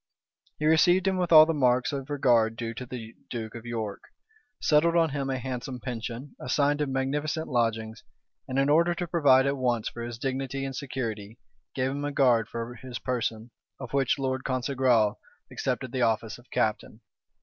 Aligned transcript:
He 0.57 0.65
received 0.65 1.05
him 1.07 1.17
with 1.17 1.31
all 1.31 1.45
the 1.45 1.53
marks 1.53 1.91
of 1.93 2.09
regard 2.09 2.55
due 2.55 2.73
to 2.73 2.87
the 2.87 3.13
duke 3.29 3.53
of 3.53 3.67
York; 3.67 4.01
settled 4.59 4.95
on 4.95 5.09
him 5.11 5.29
a 5.29 5.37
handsome 5.37 5.79
pension, 5.79 6.35
assigned 6.41 6.81
him 6.81 6.91
magnificent 6.91 7.47
lodgings, 7.47 8.01
and 8.47 8.57
in 8.57 8.67
order 8.67 8.95
to 8.95 9.05
provide 9.07 9.45
at 9.45 9.57
once 9.57 9.89
for 9.89 10.01
his 10.01 10.17
dignity 10.17 10.65
and 10.65 10.75
security, 10.75 11.37
gave 11.75 11.91
him 11.91 12.03
a 12.03 12.11
guard 12.11 12.49
for 12.49 12.73
his 12.73 12.97
person, 12.97 13.51
of 13.79 13.93
which 13.93 14.17
Lord 14.17 14.43
Congresal 14.43 15.17
accepted 15.51 15.91
the 15.91 16.01
office 16.01 16.39
of 16.39 16.49
captain. 16.49 17.01